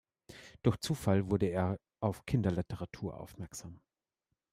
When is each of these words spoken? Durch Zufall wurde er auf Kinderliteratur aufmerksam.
Durch 0.63 0.77
Zufall 0.79 1.29
wurde 1.29 1.45
er 1.45 1.77
auf 1.99 2.25
Kinderliteratur 2.25 3.19
aufmerksam. 3.19 3.79